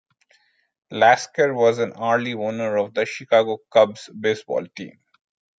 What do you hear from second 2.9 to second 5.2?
the Chicago Cubs baseball team.